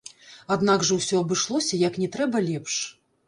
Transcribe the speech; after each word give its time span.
Аднак 0.55 0.85
жа 0.89 0.97
ўсё 0.99 1.19
абышлося 1.25 1.79
як 1.81 2.01
не 2.05 2.09
трэба 2.17 2.41
лепш. 2.49 2.81